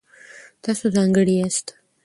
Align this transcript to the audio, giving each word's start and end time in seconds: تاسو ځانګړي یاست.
تاسو 0.63 0.85
ځانګړي 0.95 1.33
یاست. 1.37 1.67